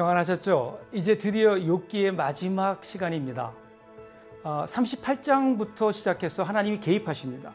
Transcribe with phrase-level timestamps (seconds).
[0.00, 0.80] 평안하셨죠?
[0.92, 3.52] 이제 드디어 욥기의 마지막 시간입니다.
[4.42, 7.52] 어, 38장부터 시작해서 하나님이 개입하십니다.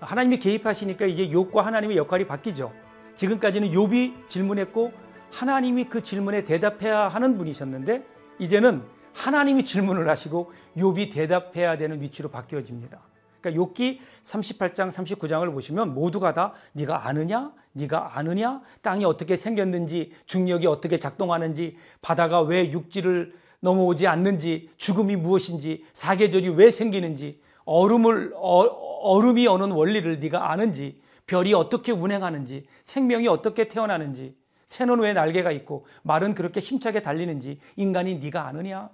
[0.00, 2.72] 하나님이 개입하시니까 이제 욥과 하나님의 역할이 바뀌죠.
[3.16, 4.92] 지금까지는 욥이 질문했고
[5.30, 8.06] 하나님이 그 질문에 대답해야 하는 분이셨는데
[8.38, 12.98] 이제는 하나님이 질문을 하시고 욥이 대답해야 되는 위치로 바뀌어집니다.
[13.44, 17.52] 그러니까 욥기 38장, 39장을 보시면 모두가 다 네가 아느냐?
[17.72, 18.62] 네가 아느냐?
[18.80, 26.70] 땅이 어떻게 생겼는지, 중력이 어떻게 작동하는지, 바다가 왜 육지를 넘어오지 않는지, 죽음이 무엇인지, 사계절이 왜
[26.70, 28.60] 생기는지, 얼음을 어,
[29.02, 34.36] 얼음이 어는 원리를 네가 아는지, 별이 어떻게 운행하는지, 생명이 어떻게 태어나는지,
[34.66, 38.88] 새는 왜 날개가 있고 말은 그렇게 힘차게 달리는지 인간이 네가 아느냐?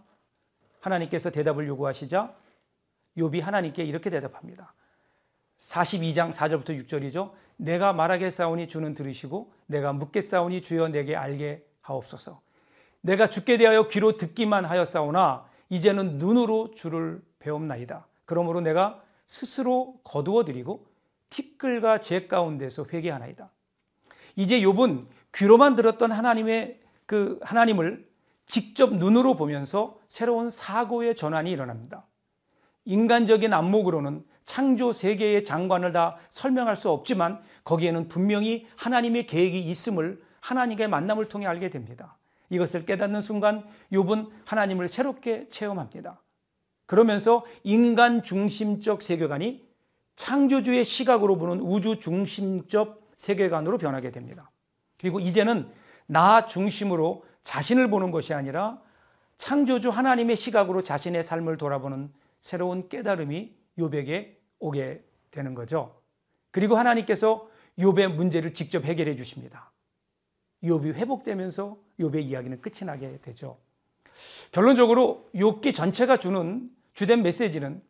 [0.80, 2.34] 하나님께서 대답을 요구하시자
[3.16, 4.74] 욥이 하나님께 이렇게 대답합니다.
[5.58, 7.32] 42장 4절부터 6절이죠.
[7.56, 12.40] 내가 말하겠사오니 주는 들으시고 내가 묻겠사오니 주여 내게 알게 하옵소서.
[13.02, 18.06] 내가 죽게 대하여 귀로 듣기만 하였사오나 이제는 눈으로 주를 배움나이다.
[18.24, 20.86] 그러므로 내가 스스로 거두어 드리고
[21.30, 23.50] 티끌과 제 가운데서 회개하나이다.
[24.36, 28.08] 이제 욥은 귀로만 들었던 하나님의 그 하나님을
[28.46, 32.06] 직접 눈으로 보면서 새로운 사고의 전환이 일어납니다.
[32.91, 40.88] 인간적인 안목으로는 창조 세계의 장관을 다 설명할 수 없지만 거기에는 분명히 하나님의 계획이 있음을 하나님의
[40.88, 42.16] 만남을 통해 알게 됩니다.
[42.49, 46.21] 이것을 깨닫는 순간 욥은 하나님을 새롭게 체험합니다.
[46.87, 49.65] 그러면서 인간 중심적 세계관이
[50.16, 54.51] 창조주의 시각으로 보는 우주 중심적 세계관으로 변하게 됩니다.
[54.99, 55.71] 그리고 이제는
[56.07, 58.80] 나 중심으로 자신을 보는 것이 아니라
[59.37, 66.00] 창조주 하나님의 시각으로 자신의 삶을 돌아보는 새로운 깨달음이 요백에 오게 되는 거죠.
[66.50, 69.73] 그리고 하나님께서 욥의 문제를 직접 해결해 주십니다.
[70.62, 73.59] 욥이 회복되면서 욥의 이야기는 끝이 나게 되죠.
[74.53, 77.83] 결론적으로 욥기 전체가 주는 주된 메시지는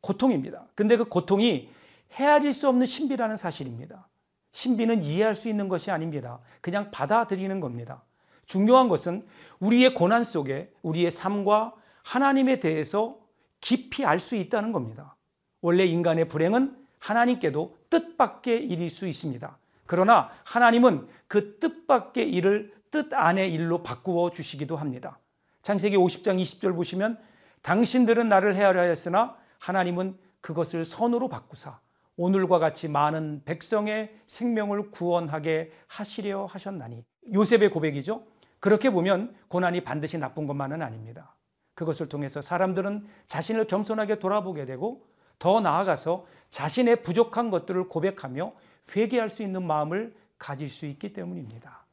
[0.00, 0.66] 고통입니다.
[0.74, 1.70] 근데 그 고통이
[2.12, 4.08] 헤아릴 수 없는 신비라는 사실입니다.
[4.52, 6.40] 신비는 이해할 수 있는 것이 아닙니다.
[6.60, 8.04] 그냥 받아들이는 겁니다.
[8.46, 9.26] 중요한 것은
[9.60, 13.18] 우리의 고난 속에 우리의 삶과 하나님에 대해서
[13.60, 15.16] 깊이 알 수 있다는 겁니다.
[15.60, 19.58] 원래 인간의 불행은 하나님께도 뜻밖의 일일 수 있습니다.
[19.86, 25.18] 그러나 하나님은 그 뜻밖의 일을 뜻 안의 일로 바꾸어 주시기도 합니다.
[25.62, 27.18] 창세기 50장 20절 보시면
[27.62, 31.80] 당신들은 나를 헤아려 하였으나 하나님은 그것을 선으로 바꾸사
[32.16, 38.24] 오늘과 같이 많은 백성의 생명을 구원하게 하시려 하셨나니 요셉의 고백이죠.
[38.60, 41.36] 그렇게 보면 고난이 반드시 나쁜 것만은 아닙니다.
[41.78, 45.06] 그것을 통해서 사람들은 자신을 겸손하게 돌아보게 되고
[45.38, 48.52] 더 나아가서 자신의 부족한 것들을 고백하며
[48.96, 51.84] 회개할 수 있는 마음을 가질 수 있기 때문입니다.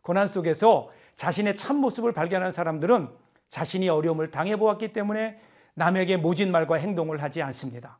[0.00, 3.10] 고난 속에서 자신의 참모습을 발견한 사람들은
[3.50, 5.38] 자신이 어려움을 당해보았기 때문에
[5.74, 7.98] 남에게 모진 말과 행동을 하지 않습니다.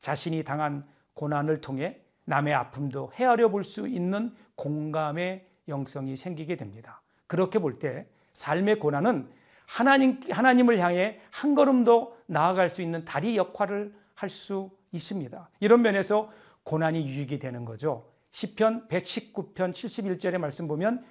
[0.00, 7.00] 자신이 당한 고난을 통해 남의 아픔도 헤아려 볼 수 있는 공감의 영성이 생기게 됩니다.
[7.26, 9.30] 그렇게 볼 때 삶의 고난은
[9.66, 15.50] 하나님, 하나님을 향해 한 걸음 더 나아갈 수 있는 다리 역할을 할 수 있습니다.
[15.60, 16.30] 이런 면에서
[16.62, 18.10] 고난이 유익이 되는 거죠.
[18.30, 21.04] 10편 119편 71절의 말씀 보면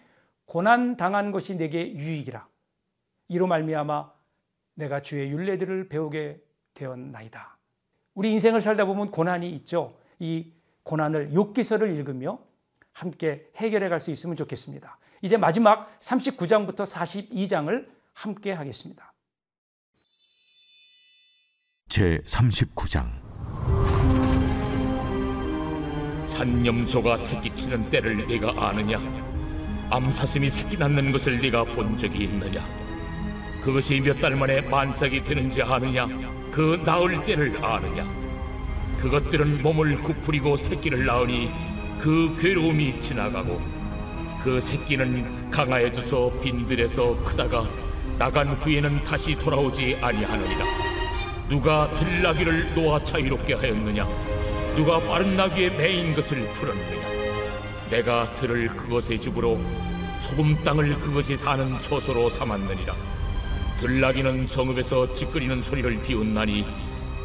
[0.46, 2.48] 고난 당한 것이 내게 유익이라.
[3.28, 4.12] 이로 말미암아
[4.76, 6.42] 내가 주의 윤례들을 배우게
[6.74, 7.58] 되었나이다.
[8.16, 9.98] 우리 인생을 살다 보면 고난이 있죠.
[10.20, 10.52] 이
[10.84, 12.40] 고난을 욕기서를 읽으며
[12.92, 14.98] 함께 해결해 갈 수 있으면 좋겠습니다.
[15.22, 19.14] 이제 마지막 39장부터 42장을 함께 하겠습니다.
[21.88, 23.06] 제 39장
[26.26, 29.00] 산염소가 새끼치는 때를 네가 아느냐?
[29.92, 32.66] 암사슴이 새끼 낳는 것을 네가 본 적이 있느냐?
[33.62, 36.08] 그것이 몇 달 만에 만삭이 되는지 아느냐?
[36.52, 38.04] 그 나을 때를 아느냐?
[39.00, 41.52] 그것들은 몸을 구부리고 새끼를 낳으니
[42.00, 43.62] 그 괴로움이 지나가고
[44.42, 47.62] 그 새끼는 강하여져서 빈들에서 크다가
[48.18, 50.66] 나간 후에는 다시 돌아오지 아니하느니라.
[51.50, 54.08] 누가 들나귀를 놓아 자유롭게 하였느냐?
[54.76, 57.06] 누가 빠른 나귀의 매인 것을 풀었느냐?
[57.90, 59.60] 내가 들을 그것의 집으로
[60.22, 62.96] 소금 땅을 그것이 사는 초소로 삼았느니라.
[63.80, 66.66] 들나귀는 성읍에서 찌끄리는 소리를 비웃나니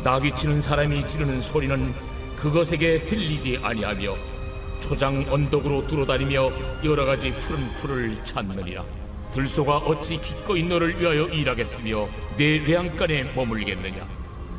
[0.02, 1.94] 나귀 치는 사람이 지르는 소리는
[2.36, 4.16] 그것에게 들리지 아니하며
[4.80, 6.50] 초장 언덕으로 두루다니며
[6.84, 8.84] 여러 가지 푸른 풀을 찾느니라
[9.32, 14.06] 들소가 어찌 기꺼이 너를 위하여 일하겠으며 내 량간에 머물겠느냐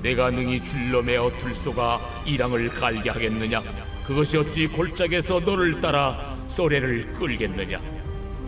[0.01, 3.61] 내가 능히 줄로 매어 들소가 이랑을 갈게 하겠느냐
[4.05, 8.01] 그것이 어찌 골짜기에서 너를 따라 쏘레를 끌겠느냐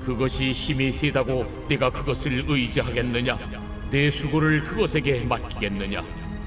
[0.04, 3.40] 그것이 힘이 세다고 네가 그것을 의지하겠느냐?
[3.90, 6.04] 내 수고를 그것에게 맡기겠느냐?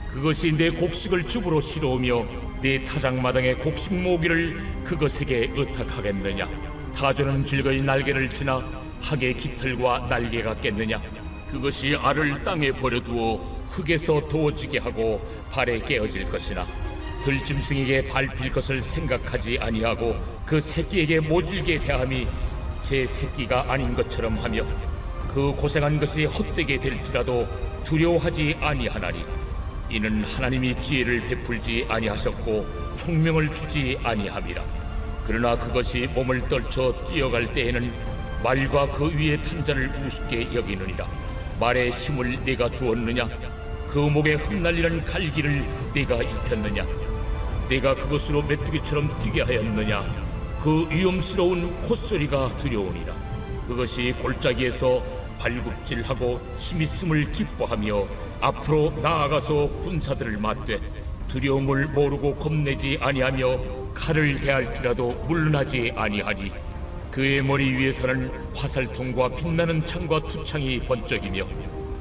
[0.08, 2.26] 그것이 내 곡식을 줍으로 실어오며
[2.60, 6.46] 내 타작마당의 곡식 모기를 그것에게 의탁하겠느냐?
[6.94, 8.60] 타조는 즐거이 날개를 치나
[9.00, 11.00] 학의 깃털과 날개 같겠느냐?
[11.50, 15.20] 그것이 알을 땅에 버려두어 흙에서 도어지게 하고
[15.50, 16.66] 발에 깨어질 것이나
[17.24, 22.26] 들짐승에게 밟힐 것을 생각하지 아니하고 그 새끼에게 모질게 대함이
[22.80, 24.64] 제 새끼가 아닌 것처럼 하며
[25.28, 27.48] 그 고생한 것이 헛되게 될지라도
[27.84, 29.24] 두려워하지 아니하나니
[29.90, 32.66] 이는 하나님이 지혜를 베풀지 아니하셨고
[32.96, 34.62] 총명을 주지 아니함이라
[35.26, 41.06] 그러나 그것이 몸을 떨쳐 뛰어갈 때에는 말과 그 위에 탄 자를 우습게 여기느니라.
[41.58, 43.28] 말의 힘을 네가 주었느냐?
[43.88, 46.84] 그 목에 흩날리는 갈기를 네가 입혔느냐?
[47.68, 50.04] 내가 그것으로 메뚜기처럼 뛰게 하였느냐?
[50.60, 53.14] 그 위험스러운 콧소리가 두려우니라.
[53.66, 55.02] 그것이 골짜기에서
[55.38, 58.06] 발굽질하고 힘있음을 기뻐하며
[58.40, 60.78] 앞으로 나아가서 군사들을 맞되
[61.28, 63.58] 두려움을 모르고 겁내지 아니하며
[63.94, 66.52] 칼을 대할지라도 물러나지 아니하니
[67.16, 71.46] 그의 머리 위에서는 화살통과 빛나는 창과 투창이 번쩍이며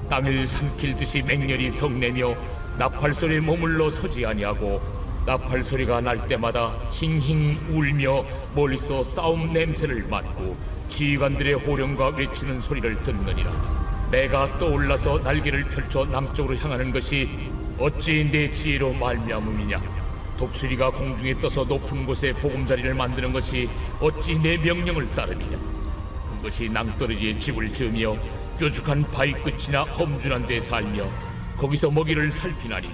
[0.10, 2.36] 땅을 삼킬 듯이 맹렬히 성내며
[2.78, 4.82] 나팔 소리에 머물러 서지 아니하고
[5.26, 10.58] 나팔 소리가 날 때마다 힝힝 울며 멀리서 싸움 냄새를 맡고
[10.90, 13.50] 지휘관들의 호령과 외치는 소리를 듣느니라.
[14.12, 17.30] 내가 떠올라서 날개를 펼쳐 남쪽으로 향하는 것이
[17.80, 20.05] 어찌 내 지혜로 말미암음이냐
[20.38, 25.58] 독수리가 공중에 떠서 높은 곳에 보금자리를 만드는 것이 어찌 내 명령을 따름이냐?
[26.36, 28.18] 그것이 낭떠러지에 집을 지으며
[28.60, 31.10] 뾰족한 바위 끝이나 험준한 데 살며
[31.58, 32.90] 거기서 먹이를 살피나니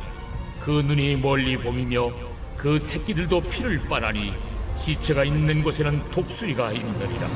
[0.61, 2.11] 그 눈이 멀리 봄이며
[2.57, 4.33] 그 새끼들도 피를 빨아니
[4.75, 7.27] 시체가 있는 곳에는 독수리가 있느니라.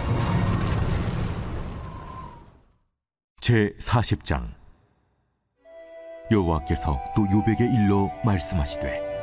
[3.41, 4.53] 제 40장.
[6.31, 9.14] 여호와께서 또 요백의 일로 말씀하시되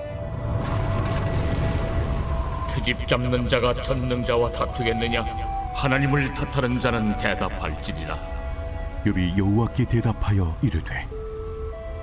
[2.68, 5.24] 트집 잡는 자가 전능자와 다투겠느냐?
[5.74, 8.16] 하나님을 탓하는 자는 대답할지니라.
[9.04, 11.06] 욥이 여호와께 대답하여 이르되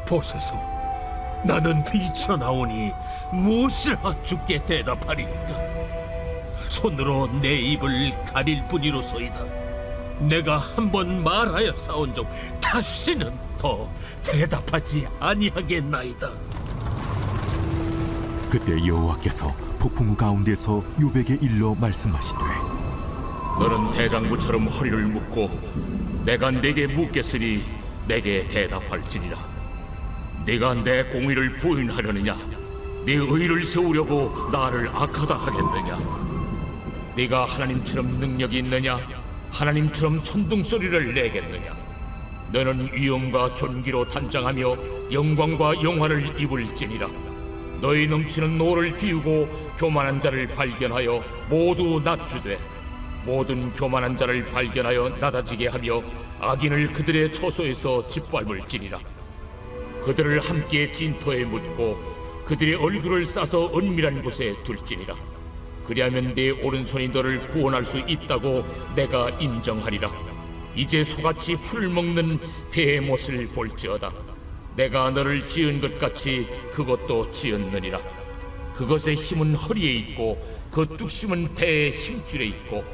[0.07, 0.53] 보소서.
[1.43, 2.91] 나는 비쳐나오니
[3.31, 5.69] 무엇을 주께 대답하리이까?
[6.67, 9.43] 손으로 내 입을 가릴 뿐이로소이다.
[10.19, 12.27] 내가 한 번 말하여 싸운 적
[12.59, 13.89] 다시는 더
[14.23, 16.29] 대답하지 아니하겠나이다
[18.49, 22.39] 그때 여호와께서 폭풍우 가운데서 요백의 일로 말씀하시되
[23.59, 25.51] 너는 대장부처럼 허리를 묶고
[26.25, 27.63] 내가 네게 묻겠으니
[28.07, 29.37] 내게 대답할지니라.
[30.45, 32.35] 네가 내 공의를 부인하려느냐?
[33.05, 35.99] 네 의를 세우려고 나를 악하다 하겠느냐?
[37.15, 38.99] 네가 하나님처럼 능력이 있느냐?
[39.51, 41.75] 하나님처럼 천둥 소리를 내겠느냐?
[42.51, 44.77] 너는 위엄과 존귀로 단장하며
[45.11, 47.28] 영광과 영화를 입을지니라
[47.81, 49.47] 너의 넘치는 노를 비우고
[49.77, 52.59] 교만한 자를 발견하여 모두 낮추되
[53.25, 56.01] 모든 교만한 자를 발견하여 낮아지게 하며
[56.41, 58.99] 악인을 그들의 처소에서 짓밟을지니라.
[60.03, 65.13] 그들을 함께 진토에 묻고 그들의 얼굴을 싸서 은밀한 곳에 둘지니라.
[65.85, 70.11] 그리하면 네 오른손이 너를 구원할 수 있다고 내가 인정하리라.
[70.75, 72.39] 이제 소같이 풀을 먹는
[72.71, 74.11] 배의 못을 볼지어다
[74.79, 77.99] 내가 너를 지은 것 같이 그것도 지었느니라.
[78.73, 82.85] 그것의 힘은 허리에 있고 그 뚝심은 배의 힘줄에 있고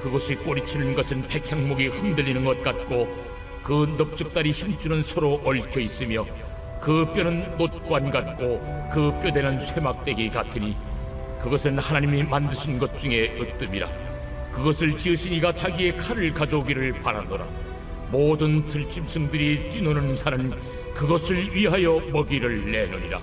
[0.00, 3.08] 그것이 꼬리치는 것은 백향목이 흔들리는 것 같고
[3.64, 6.24] 그 넙죽다리 힘줄은 서로 얽혀 있으며
[6.80, 10.76] 그 뼈는 못관 같고 그 뼈대는 쇠막대기 같으니
[11.40, 13.88] 그것은 하나님이 만드신 것 중에 으뜸이라.
[14.52, 17.44] 그것을 지으신 이가 자기의 칼을 가져오기를 바라노라.
[18.12, 23.20] 모든 들짐승들이 뛰노는 산은 그것을 위하여 먹이를 내느니라.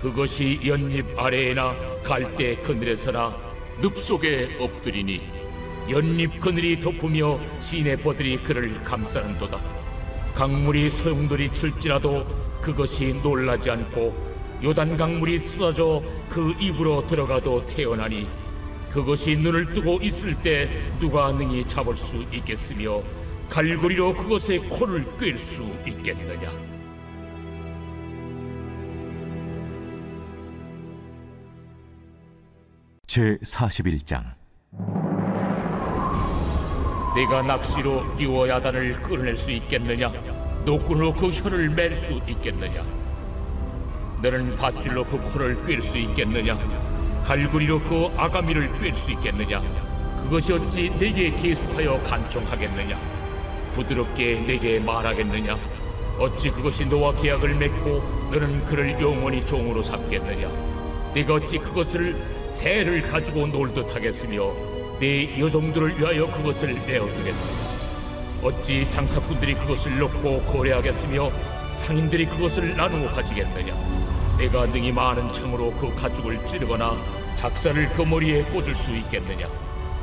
[0.00, 3.36] 그것이 연잎 아래에나 갈대 그늘에서나
[3.80, 5.22] 늪 속에 엎드리니
[5.90, 9.58] 연잎 그늘이 덮으며 시내 버들이 그를 감싸는도다.
[10.34, 12.24] 강물이 소용돌이 칠지라도
[12.60, 14.28] 그것이 놀라지 않고
[14.62, 18.28] 요단 강물이 쏟아져 그 입으로 들어가도 태어나니
[18.90, 20.68] 그것이 눈을 뜨고 있을 때
[20.98, 23.02] 누가 능히 잡을 수 있겠으며
[23.48, 26.67] 갈고리로 그것의 코를 꿰일 수 있겠느냐
[33.18, 34.22] 제 41장.
[37.16, 40.12] 내가 낚시로 리워 야단을 끌어낼 수 있겠느냐?
[40.64, 42.84] 노끈으로 그 혀를 맬 수 있겠느냐?
[44.22, 46.56] 너는 밧줄로 그 코를 꿰일 수 있겠느냐?
[47.24, 49.62] 갈고리로 그 아가미를 꿰일 수 있겠느냐?
[50.22, 52.96] 그것이 어찌 내게 계속하여 간청하겠느냐?
[53.72, 55.58] 부드럽게 내게 말하겠느냐?
[56.20, 60.48] 어찌 그것이 너와 계약을 맺고 너는 그를 영원히 종으로 삼겠느냐?
[61.14, 64.52] 네가 어찌 그것을 새를 가지고 놀 듯 하겠으며
[64.98, 67.68] 네 여종들을 위하여 그것을 내어두겠느냐
[68.42, 71.30] 어찌 장사꾼들이 그것을 넣고 거래하겠으며
[71.74, 73.72] 상인들이 그것을 나누어 가지겠느냐?
[74.38, 76.96] 내가 능히 많은 창으로 그 가죽을 찌르거나
[77.36, 79.48] 작사를 그 머리에 꽂을 수 있겠느냐?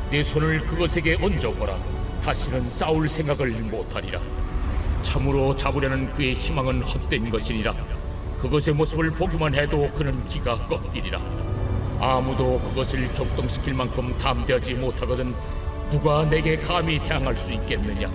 [0.10, 1.78] 내 손을 그것에게 얹어보라.
[2.24, 4.22] 다시는 싸울 생각을 못하리라.
[5.02, 7.74] 참으로 잡으려는 그의 희망은 헛된 것이니라.
[8.40, 11.45] 그것의 모습을 보기만 해도 그는 기가 꺾이리라
[12.00, 15.34] 아무도 그것을 격동시킬 만큼 담대하지 못하거든
[15.90, 18.10] 누가 내게 감히 대항할 수 있겠느냐?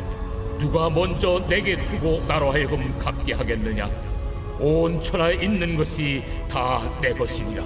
[0.59, 3.89] 누가 먼저 내게 주고 나로 하여금 갚게 하겠느냐?
[4.59, 7.65] 온 천하에 있는 것이 다 내 것이니라.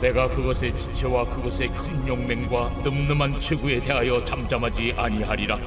[0.00, 5.58] 내가 그것의 지체와 그것의 큰 용맹과 늠름한 체구에 대하여 잠잠하지 아니하리라.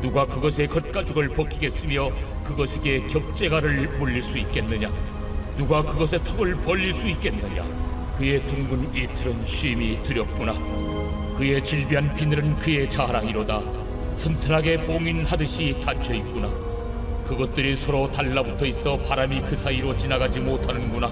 [0.00, 2.10] 누가 그것의 겉가죽을 벗기겠으며
[2.42, 4.90] 그것에게 겹재가를 물릴 수 있겠느냐?
[5.56, 7.91] 누가 그것의 턱을 벌릴 수 있겠느냐
[8.22, 10.52] 그의 둥근 이틀은 쉼이 두렵구나.
[11.36, 13.60] 그의 질비한 비늘은 그의 자랑이로다.
[14.16, 16.48] 튼튼하게 봉인하듯이 닫혀 있구나.
[17.26, 21.10] 그것들이 서로 달라붙어 있어 바람이 그 사이로 지나가지 못하는구나.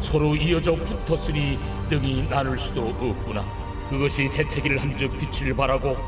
[0.00, 1.58] 서로 이어져 붙었으니
[1.90, 3.44] 능히 나눌 수도 없구나.
[3.90, 5.98] 그것이 재채기를 한즉 빛을 발하고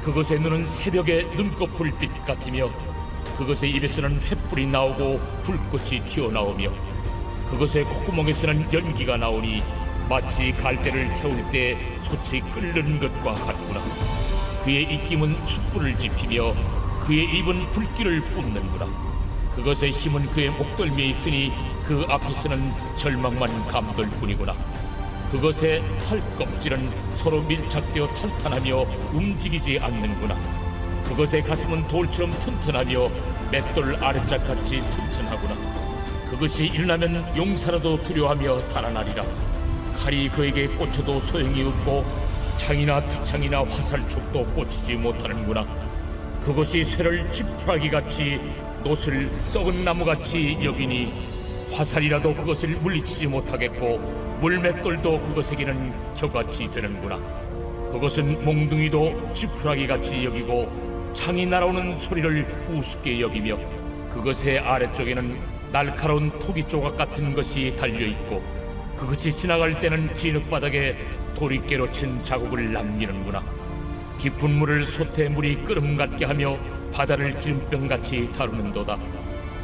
[0.00, 2.70] 그것의 눈은 새벽의 눈꽃 불빛 같으며
[3.36, 6.72] 그것의 입에서는 횃불이 나오고 불꽃이 튀어나오며
[7.50, 9.62] 그것의 콧구멍에서는 연기가 나오니
[10.10, 13.80] 마치 갈대를 태울 때 솥이 끓는 것과 같구나.
[14.64, 16.52] 그의 입김은 숯불을 지피며
[17.00, 18.88] 그의 입은 불길을 뿜는구나.
[19.54, 21.52] 그것의 힘은 그의 목덜미에 있으니
[21.86, 24.52] 그 앞에서는 절망만 감돌 뿐이구나.
[25.30, 28.80] 그것의 살껍질은 서로 밀착되어 탄탄하며
[29.12, 30.36] 움직이지 않는구나.
[31.04, 33.10] 그것의 가슴은 돌처럼 튼튼하며
[33.52, 35.54] 맷돌 아랫짝같이 튼튼하구나.
[36.30, 39.49] 그것이 일어나면 용사라도 두려워하며 달아나리라
[40.02, 42.04] 칼이 그에게 꽂혀도 소용이 없고
[42.56, 45.66] 창이나 투창이나 화살촉도 꽂히지 못하는구나
[46.42, 48.40] 그것이 쇠를 지푸라기 같이
[48.82, 51.12] 노슬 썩은 나무 같이 여기니
[51.70, 53.98] 화살이라도 그것을 물리치지 못하겠고
[54.40, 57.18] 물맷돌도 그것에게는 겨같이 되는구나.
[57.92, 63.58] 그것은 몽둥이도 지푸라기 같이 여기고 창이 날아오는 소리를 우습게 여기며
[64.10, 65.38] 그것의 아래쪽에는
[65.72, 68.42] 날카로운 토기 조각 같은 것이 달려 있고
[69.00, 70.94] 그것이 지나갈 때는 진흙바닥에
[71.34, 73.42] 도리깨로 친 자국을 남기는구나.
[74.18, 76.58] 깊은 물을 솥에 물이 끓음 같게 하며
[76.92, 78.98] 바다를 찌름병같이 다루는도다.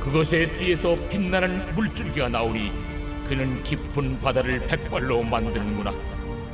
[0.00, 2.72] 그것의 뒤에서 빛나는 물줄기가 나오니
[3.28, 5.92] 그는 깊은 바다를 백발로 만드는구나.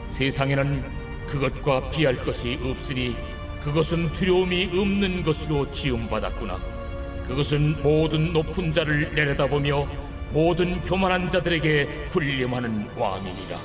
[0.06, 0.82] 세상에는
[1.28, 3.16] 그것과 비할 것이 없으니
[3.62, 6.58] 그것은 두려움이 없는 것으로 지음받았구나.
[7.28, 9.86] 그것은 모든 높은 자를 내려다보며
[10.32, 13.58] 모든 교만한 자들에게 군림하는 왕이니라.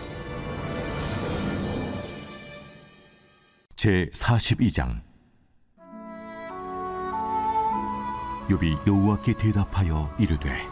[3.78, 5.02] 제 42장
[8.50, 10.68] 욥이 여호와께 대답하여 이르되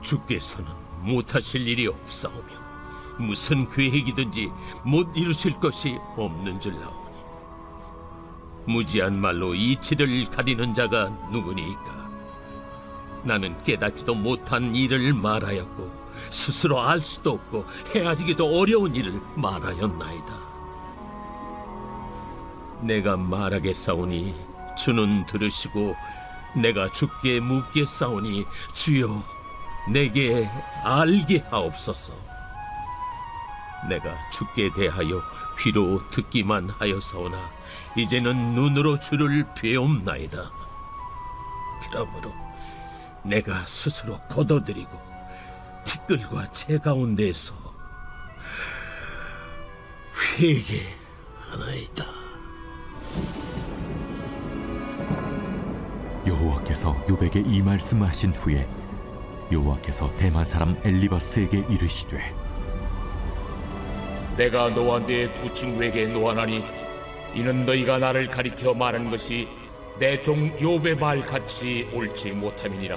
[0.00, 0.70] 주께서는
[1.02, 2.68] 못하실 일이 없사오며
[3.18, 4.48] 무슨 계획이든지
[4.84, 7.08] 못 이루실 것이 없는 줄 나오니
[8.66, 11.97] 무지한 말로 이치를 가리는 자가 누구니까
[13.28, 15.92] 나는 깨닫지도 못한 일을 말하였고
[16.30, 20.48] 스스로 알 수도 없고 헤아리기도 어려운 일을 말하였나이다.
[22.80, 24.34] 내가 말하겠사오니
[24.78, 25.94] 주는 들으시고
[26.56, 29.22] 내가 주께 묻겠사오니 주여
[29.92, 30.48] 내게
[30.82, 32.14] 알게 하옵소서.
[33.90, 35.22] 내가 주께 대하여
[35.58, 37.38] 귀로 듣기만 하였사오나
[37.94, 40.50] 이제는 눈으로 주를 배움나이다.
[41.82, 42.47] 그러므로
[43.22, 44.90] 내가 스스로 걷어들이고
[45.84, 47.54] 티끌과 채 가운데서
[50.38, 50.82] 회개
[51.50, 52.04] 하나이다.
[56.26, 58.68] 여호와께서 욥에게 이 말씀하신 후에
[59.50, 62.34] 여호와께서 대만 사람 엘리바스에게 이르시되
[64.36, 66.64] 내가 너와 네 두 친구에게 노하나니
[67.34, 69.48] 이는 너희가 나를 가리켜 말한 것이
[69.98, 72.96] 내종 욥의 말 같이 옳지 못함이니라.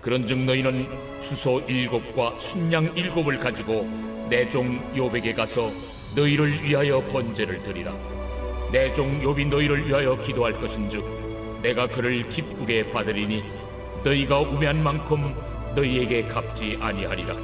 [0.00, 0.86] 그런즉 너희는
[1.20, 3.88] 수소 일곱과 순양 일곱을 가지고
[4.30, 5.72] 내종 욥에게 가서
[6.14, 7.92] 너희를 위하여 번제를 드리라.
[8.70, 13.42] 내종 욥이 너희를 위하여 기도할 것인즉 내가 그를 기쁘게 받으리니
[14.04, 15.34] 너희가 우매한 만큼
[15.74, 17.34] 너희에게 갚지 아니하리라.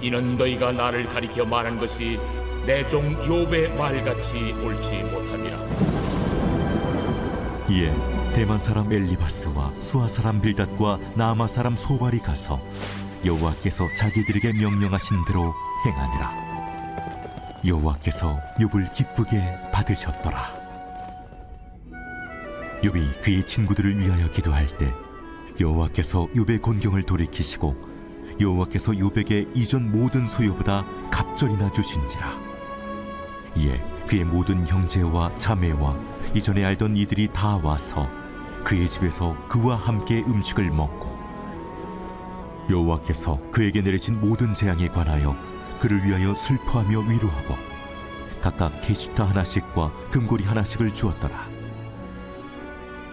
[0.00, 2.18] 이는 너희가 나를 가리켜 말한 것이
[2.64, 6.02] 내종 욥의 말같이 옳지 못함이라.
[7.68, 12.62] 이에 대만 사람 엘리바스와 수아 사람 빌닷과 나마 사람 소발이 가서
[13.26, 17.60] 여호와께서 자기들에게 명령하신 대로 행하니라.
[17.66, 20.62] 여호와께서 욥을 기쁘게 받으셨더라.
[22.82, 24.92] 욥이 그의 친구들을 위하여 기도할 때
[25.60, 27.76] 여호와께서 욥의 곤경을 돌이키시고
[28.40, 32.32] 여호와께서 욥에게 이전 모든 소유보다 갑절이나 주신지라.
[33.56, 35.96] 이에 그의 모든 형제와 자매와
[36.34, 38.08] 이전에 알던 이들이 다 와서
[38.64, 41.12] 그의 집에서 그와 함께 음식을 먹고
[42.70, 45.36] 여호와께서 그에게 내리신 모든 재앙에 관하여
[45.78, 47.56] 그를 위하여 슬퍼하며 위로하고
[48.40, 51.48] 각각 캐시타 하나씩과 금고리 하나씩을 주었더라.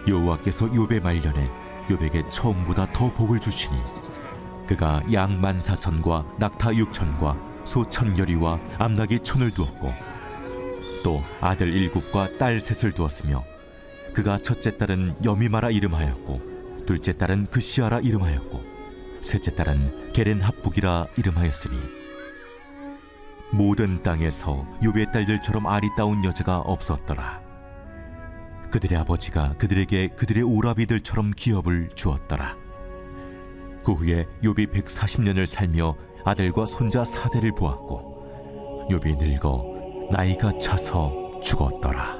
[0.08, 1.50] 여호와께서 욥의 말년에
[1.88, 3.76] 욥에게 처음보다 더 복을 주시니
[4.66, 9.92] 그가 양 만사천과 낙타 육천과 소 천여리와 암나기 천을 두었고
[11.02, 13.44] 또 아들 일곱과 딸 셋을 두었으며
[14.12, 18.62] 그가 첫째 딸은 여미마라 이름하였고 둘째 딸은 그시아라 이름하였고
[19.22, 21.76] 셋째 딸은 게렌 합북이라 이름하였으니.
[23.52, 27.40] 모든 땅에서 욥의 딸들처럼 아리따운 여자가 없었더라.
[28.70, 32.56] 그들의 아버지가 그들에게 그들의 오라비들처럼 기업을 주었더라.
[33.84, 39.64] 그 후에 욥이 140년을 살며 아들과 손자 사대를 보았고 욥이 늙어
[40.12, 42.19] 나이가 차서 죽었더라.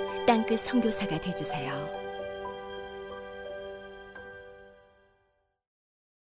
[0.31, 2.00] 땅끝 선교사가 되주세요.